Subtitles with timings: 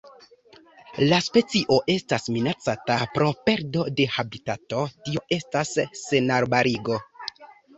[1.09, 6.99] La specio estas minacata pro perdo de habitato tio estas senarbarigo.